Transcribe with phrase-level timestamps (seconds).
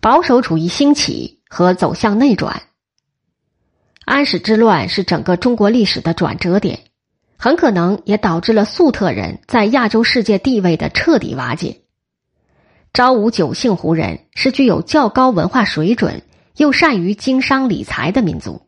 [0.00, 2.62] 保守主义兴起和走向内转。
[4.06, 6.80] 安史之乱是整个中国历史的转折点，
[7.36, 11.82] 很可能也导致了粟特人在亚洲世界地位的彻底瓦解。
[12.94, 16.22] 昭武九姓胡人是具有较高文化水准
[16.56, 18.62] 又善于经商理财的民族，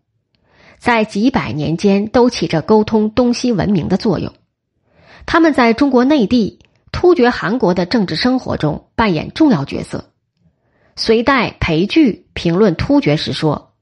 [0.79, 4.35] 在几百年间都起着沟通东西文明的作用。
[5.25, 6.59] 他们在中国内地、
[6.93, 10.12] 突厥汗国的政治生活中扮演重要角色。
[10.95, 13.75] 隋代裴矩评论突厥时说：“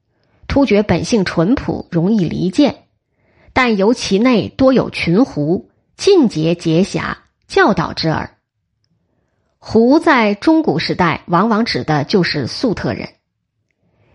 [0.47, 2.87] 突厥本性淳朴，容易离间，
[3.53, 8.37] 但由其内多有群胡，尽节结侠，教导之耳。”
[9.59, 13.09] 胡在中古时代往往指的就是粟特人。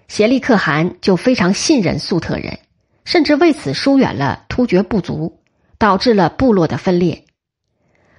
[0.08, 2.58] 颉利可汗就非常信任粟特人，
[3.04, 5.40] 甚至为此疏远了突厥部族，
[5.78, 7.24] 导致了部落的分裂。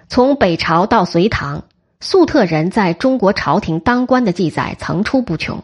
[0.07, 1.65] 从北朝到隋唐，
[1.99, 5.63] 粟特人在中国朝廷当官的记载层出不穷，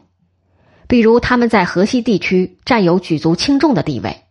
[0.88, 4.22] 比如他们在河西地区占有举足轻重的地位。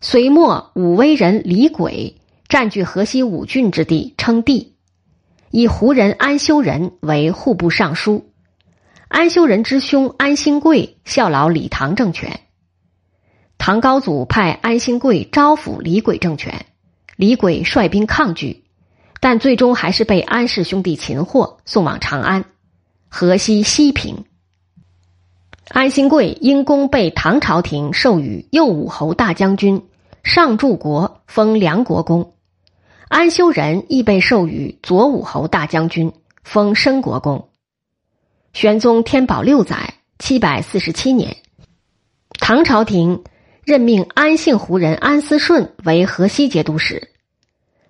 [0.00, 2.16] 隋末武威人李轨
[2.48, 4.74] 占据河西五郡之地，称帝。
[5.50, 8.32] 以胡人安修人为户部尚书，
[9.08, 12.40] 安修人之兄安兴贵效劳李唐政权。
[13.58, 16.64] 唐高祖派安兴贵招抚李轨政权，
[17.16, 18.61] 李轨率兵抗拒，
[19.22, 22.44] 但最终还是被安氏兄弟擒获，送往长安。
[23.08, 24.24] 河西西平，
[25.68, 29.86] 安兴贵因功被唐朝廷授予右武侯大将军、
[30.24, 32.34] 上柱国，封梁国公。
[33.06, 36.12] 安修仁亦被授予左武侯大将军，
[36.42, 37.48] 封申国公。
[38.52, 41.36] 玄宗天宝六载（七百四十七年），
[42.40, 43.22] 唐朝廷
[43.62, 47.11] 任命安姓胡人安思顺为河西节度使。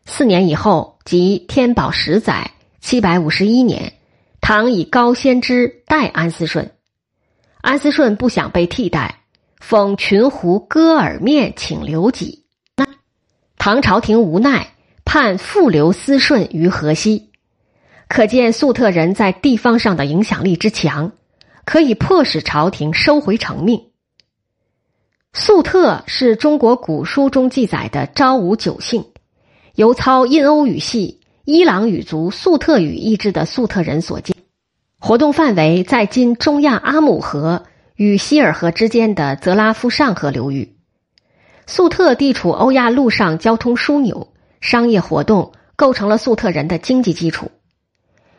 [0.05, 2.51] 四年以后，即天宝十载
[2.81, 3.93] （七百五十一年），
[4.41, 6.73] 唐以高仙芝代安思顺。
[7.61, 9.21] 安思顺不想被替代，
[9.61, 12.45] 封群胡割耳面，请留己。
[13.57, 14.69] 唐朝廷无奈。
[15.05, 17.33] 判复留思顺于河西，
[18.09, 21.13] 可见粟特人在地方上的影响力之强，
[21.67, 23.89] 可以迫使朝廷收回成命。
[25.35, 29.05] 粟特是中国古书中记载的昭武九姓，
[29.75, 34.37] 由操印欧语系伊朗语族粟特语意志的粟特人所建，
[34.99, 37.65] 活动范围在今中亚阿姆河
[37.97, 40.77] 与希尔河之间的泽拉夫上河流域。
[41.67, 44.29] 粟特地处欧亚陆上交通枢纽。
[44.61, 47.51] 商业活动构成了粟特人的经济基础。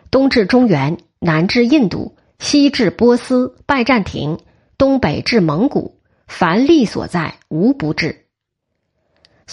[0.09, 4.39] 东至中原，南至印度，西至波斯、拜占庭，
[4.77, 8.22] 东北至蒙古，凡利所在，无不至。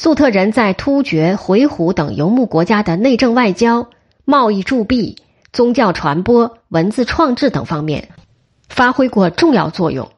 [0.03, 3.91] 粟特人在突厥、回鹘等游牧国家的内政、外交、
[4.25, 5.19] 贸易、铸币、
[5.53, 8.09] 宗教传播、文字创制等方面，
[8.71, 10.09] 发挥过重要作用。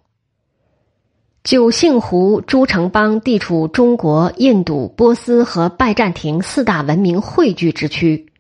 [1.43, 8.31] 九姓胡诸城邦地处中国、印度、波斯和拜占庭四大文明汇聚之区，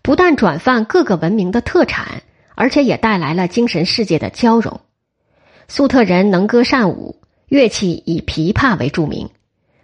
[0.00, 2.22] 不但转贩各个文明的特产，
[2.54, 4.80] 而且也带来了精神世界的交融。
[5.68, 7.16] 粟特人能歌善舞，
[7.48, 9.28] 乐器以琵琶为著名。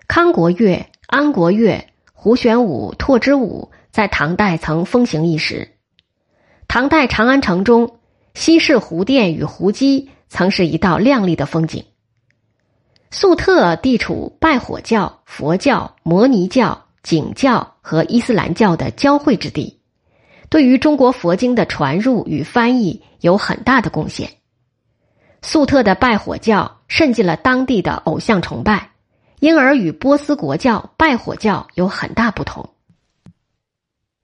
[0.06, 5.68] 康国乐、安国乐、胡旋舞、拓之舞在唐代曾风行一时。
[6.66, 8.00] 唐代长安城中，
[8.34, 11.84] 西式胡店与胡姬曾是一道亮丽的风景。
[13.12, 19.78] 粟特地处拜火教、佛教、摩尼教、景教和伊斯兰教的交汇之地，
[20.48, 24.28] 对于中国佛经的传入与翻译有很大的贡献。
[25.42, 28.90] 粟特的拜火教渗进了当地的偶像崇拜，
[29.40, 32.70] 因而与波斯国教拜火教有很大不同。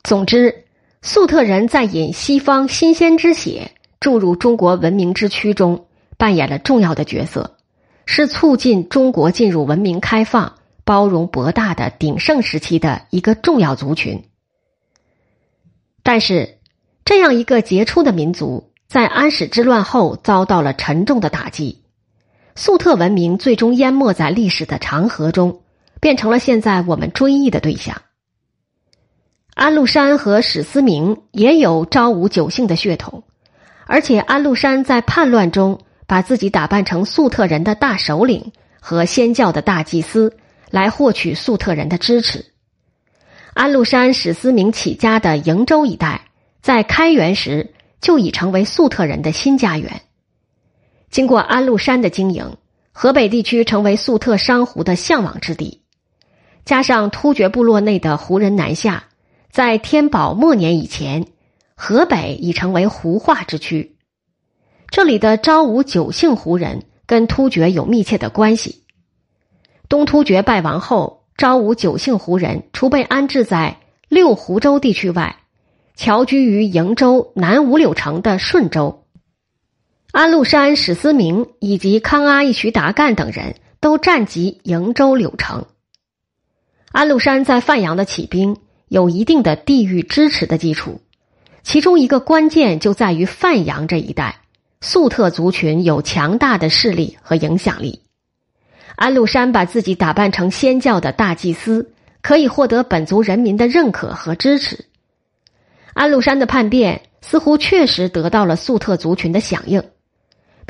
[0.02, 0.64] 总之，
[1.02, 7.56] 粟特人在引西方新鲜之血注入中国文明之躯中，扮演了重要的角色。
[8.06, 14.24] 是促进中国进入文明开放、包容博大的鼎盛时期的一个重要族群。
[16.02, 16.58] 但是，
[17.04, 21.82] 这样一个杰出的民族，在安史之乱后遭到了沉重的打击，
[22.54, 25.60] 粟特文明最终淹没在历史的长河中，
[26.00, 28.02] 变成了现在我们追忆的对象。
[29.54, 33.24] 安禄山和史思明也有昭武九姓的血统，
[33.86, 35.80] 而且安禄山在叛乱中。
[36.10, 38.50] 把自己打扮成粟特人的大首领
[38.80, 40.36] 和仙教的大祭司，
[40.68, 42.46] 来获取粟特人的支持。
[43.54, 46.22] 安禄山史思明起家的瀛州一带，
[46.60, 50.02] 在开元时就已成为粟特人的新家园。
[51.10, 52.56] 经过安禄山的经营，
[52.92, 55.82] 河北地区成为粟特商胡的向往之地。
[56.64, 59.04] 加上突厥部落内的胡人南下，
[59.50, 61.26] 在天宝末年以前，
[61.74, 63.96] 河北已成为胡化之区。
[64.88, 68.84] 这里的昭武九姓胡人跟突厥有密切的关系。
[69.88, 73.78] 东突厥败亡后，昭武九姓胡人除被安置在
[74.08, 75.36] 六湖州地区外，
[75.96, 79.04] 侨居于瀛州南五柳城的顺州。
[80.12, 85.66] 安禄山、史思明以及康阿义、徐达干等人都战及瀛州柳城。
[86.90, 88.56] 安禄山在范阳的起兵
[88.88, 91.00] 有一定的地域支持的基础，
[91.62, 94.40] 其中一个关键就在于范阳这一带。
[94.80, 98.00] 粟特族群有强大的势力和影响力。
[98.96, 104.86] 安禄山把自己打扮成仙教的大祭司，可以获得本族人民的认可和支持。
[105.92, 109.84] 安禄山的叛变似乎确实得到了粟特族群的响应，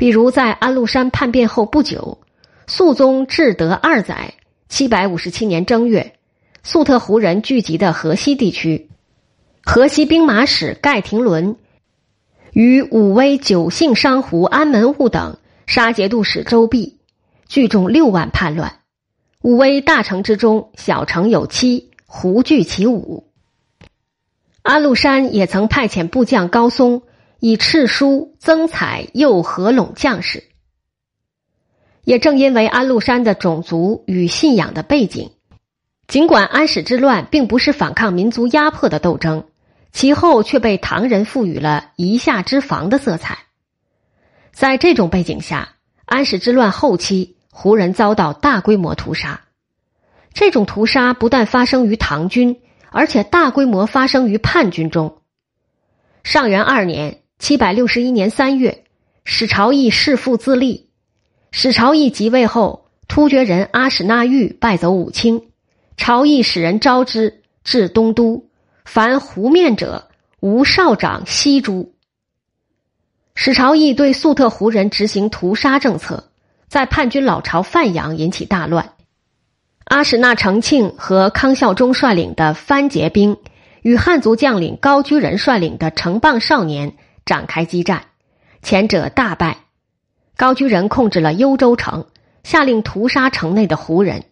[0.01, 2.17] 比如在安禄山叛变后不久，
[2.65, 4.33] 肃宗至德二载
[4.67, 6.15] （七百五十七年正月），
[6.65, 8.89] 粟特胡人聚集的河西地区，
[9.63, 11.55] 河西兵马使盖廷伦。
[12.51, 15.37] 与武威九姓商胡安门务等
[15.67, 16.97] 杀节度使周弼，
[17.47, 18.79] 聚众六万叛乱。
[19.43, 23.27] 武威大城之中，小城有七，胡聚其五。
[24.63, 27.03] 安禄山也曾派遣部将高松
[27.41, 30.45] 以敕书增采又合拢将士。
[32.05, 35.31] 也正因为安禄山的种族与信仰的背景，
[36.07, 39.43] 尽管安史之乱并不是反抗民族压迫的斗争。
[39.91, 43.39] 其后却被唐人赋予了夷夏之防的色彩。
[44.53, 49.41] 在这种背景下，安史之乱后期，胡人遭到大规模屠杀。
[50.33, 55.17] 这种屠杀不但发生于唐军，而且大规模发生于叛军中。
[56.23, 58.83] 上元二年（七百六十一年三月），
[59.25, 60.91] 史朝义弑父自立。
[61.49, 65.41] 史朝义即位后，突厥人阿史那玉败走武清，
[65.97, 68.47] 朝义使人招之至东都。
[68.85, 70.07] 凡胡面者，
[70.39, 71.95] 无少长西诛。
[73.33, 76.29] 史朝义对粟特胡人执行屠杀政策，
[76.67, 78.93] 在叛军老巢范阳引起大乱。
[79.85, 83.35] 阿史那成庆和康孝忠率领的番结兵，
[83.81, 86.93] 与汉族将领高居人率领的城邦少年
[87.25, 88.05] 展开激战，
[88.61, 89.57] 前者大败。
[90.37, 92.07] 高居人控制了幽州城，
[92.43, 94.25] 下令屠杀城内的胡人。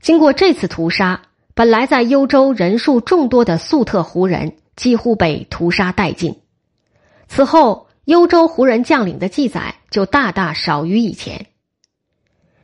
[0.00, 1.22] 经过这次屠杀。
[1.56, 6.40] 本来在幽州人数众多的粟特胡人几乎被屠杀殆尽。
[7.28, 11.46] 此后，幽州胡人将领的记载就大大少于以前。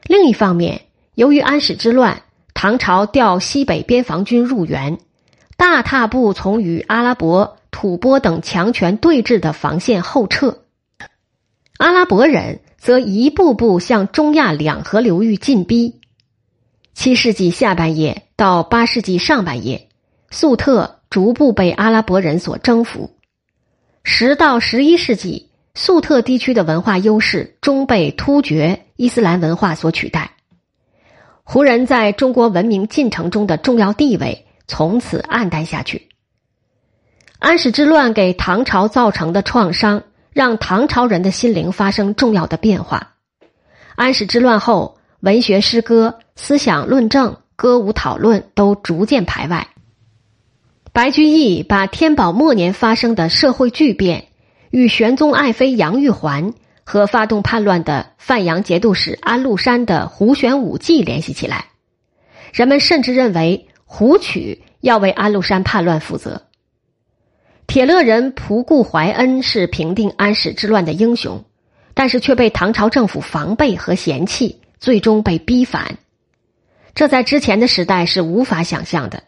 [0.02, 2.22] 另一方面，由于安史之乱，
[2.52, 4.98] 唐朝调西北边防军入援，
[5.56, 10.64] 大踏步从与阿拉伯、吐蕃等强权对峙的防线后撤。
[11.78, 16.00] 阿拉伯人则一步步向中亚两河流域进逼。
[16.94, 18.26] 七世纪下半叶。
[18.40, 19.88] 到八世纪上半叶，
[20.30, 23.10] 粟特逐步被阿拉伯人所征服。
[24.02, 30.30] 十到十一世纪，粟特地区的文化优势终被突厥伊斯兰文化所取代。
[31.44, 36.08] 胡人在中国文明进程中的重要地位从此暗淡下去。
[37.40, 40.02] 安史之乱给唐朝造成的创伤，
[40.32, 43.14] 让唐朝人的心灵发生重要的变化。
[43.96, 47.36] 安史之乱后，文学、诗歌、思想论证。
[47.56, 49.68] 歌舞讨论都逐渐排外。
[50.94, 54.28] 白居易把天宝末年发生的社会巨变
[54.70, 61.66] 与玄宗爱妃杨玉环和发动叛乱的范阳节度使安禄山的胡旋舞记联系起来，
[62.54, 66.40] 人们甚至认为胡曲要为安禄山叛乱负责。
[67.70, 71.44] 铁勒人仆固怀恩是平定安史之乱的英雄，
[71.94, 75.96] 但是却被唐朝政府防备和嫌弃，最终被逼反。
[76.96, 79.22] 这在之前的时代是无法想象的。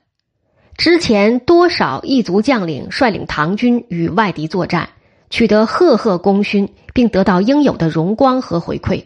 [0.76, 4.88] 之前多少异族将领率领唐军与外敌作战，
[5.30, 9.04] 取得赫赫功勋，并得到应有的荣光和回馈。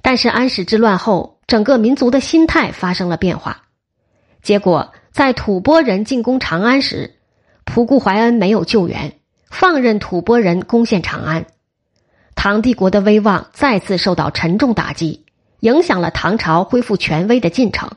[0.00, 3.64] 但是安史之乱后，整个民族的心态发生了变化。
[4.40, 7.16] 结果，在吐蕃人进攻长安时，
[7.64, 9.14] 仆固怀恩没有救援，
[9.50, 11.46] 放任吐蕃人攻陷长安，
[12.34, 15.24] 唐帝国的威望再次受到沉重打击。
[15.62, 17.88] 影响了唐朝恢复权威的进程。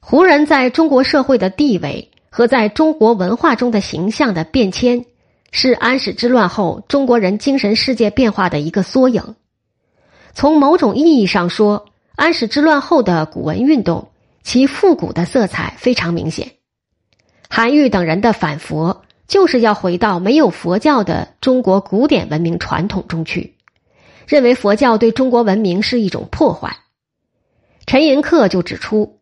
[0.00, 5.06] 胡人在中国社会的地位和在中国文化中的形象的变迁，
[5.50, 9.34] 是安史之乱后中国人精神世界变化的一个缩影。
[10.34, 11.86] 从某种意义上说，
[12.16, 14.10] 安史之乱后的古文运动，
[14.42, 16.52] 其复古的色彩非常明显。
[17.52, 23.56] 韩愈等人的反佛，就是要回到没有佛教的中国古典文明传统中去。
[24.28, 26.76] 认为佛教对中国文明是一种破坏。
[27.86, 29.18] 陈寅恪就指出，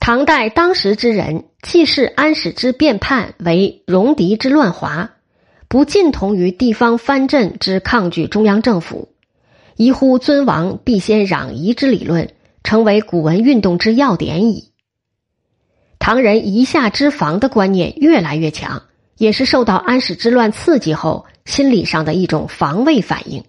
[0.00, 5.12] 唐代当时之人既视安史之变叛为戎狄之乱华，
[5.68, 9.10] 不尽同于地方藩镇之抗拒中央政府，
[9.76, 12.32] 疑乎尊王必先攘夷之理论，
[12.64, 14.69] 成为古文运动之要点矣。
[16.10, 18.82] 唐人夷下之防的观念越来越强，
[19.16, 23.44] 也是受到安史之乱刺激后心理上的一种防卫反应。